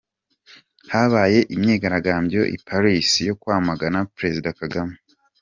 Habaye 0.91 1.39
imyigaragambyo 1.55 2.41
i 2.55 2.57
Paris 2.67 3.07
yo 3.27 3.33
kwamagana 3.41 3.99
Prezida 4.17 4.49
Kagame. 4.59 4.95